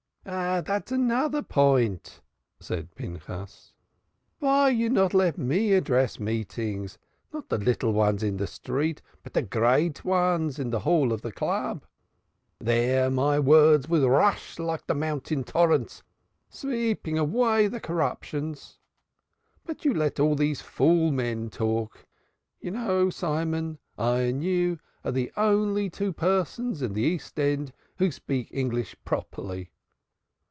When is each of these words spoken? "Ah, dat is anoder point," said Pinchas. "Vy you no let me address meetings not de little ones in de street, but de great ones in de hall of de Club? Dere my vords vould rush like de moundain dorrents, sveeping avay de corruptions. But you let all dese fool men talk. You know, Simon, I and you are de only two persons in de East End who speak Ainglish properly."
"Ah, 0.23 0.61
dat 0.61 0.91
is 0.91 0.99
anoder 0.99 1.41
point," 1.41 2.21
said 2.59 2.93
Pinchas. 2.93 3.73
"Vy 4.39 4.69
you 4.69 4.87
no 4.87 5.09
let 5.13 5.35
me 5.39 5.73
address 5.73 6.19
meetings 6.19 6.99
not 7.33 7.49
de 7.49 7.57
little 7.57 7.91
ones 7.91 8.21
in 8.21 8.37
de 8.37 8.45
street, 8.45 9.01
but 9.23 9.33
de 9.33 9.41
great 9.41 10.05
ones 10.05 10.59
in 10.59 10.69
de 10.69 10.77
hall 10.77 11.11
of 11.11 11.23
de 11.23 11.31
Club? 11.31 11.83
Dere 12.63 13.09
my 13.09 13.39
vords 13.39 13.87
vould 13.87 14.07
rush 14.07 14.59
like 14.59 14.85
de 14.85 14.93
moundain 14.93 15.43
dorrents, 15.43 16.03
sveeping 16.49 17.17
avay 17.17 17.67
de 17.67 17.79
corruptions. 17.79 18.77
But 19.65 19.85
you 19.85 19.91
let 19.91 20.19
all 20.19 20.35
dese 20.35 20.61
fool 20.61 21.11
men 21.11 21.49
talk. 21.49 22.05
You 22.59 22.69
know, 22.69 23.09
Simon, 23.09 23.79
I 23.97 24.19
and 24.19 24.43
you 24.43 24.77
are 25.03 25.11
de 25.11 25.31
only 25.35 25.89
two 25.89 26.13
persons 26.13 26.83
in 26.83 26.93
de 26.93 27.01
East 27.01 27.39
End 27.39 27.73
who 27.97 28.11
speak 28.11 28.51
Ainglish 28.51 28.95
properly." 29.03 29.71